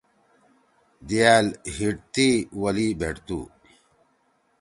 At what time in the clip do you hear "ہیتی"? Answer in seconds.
1.75-2.29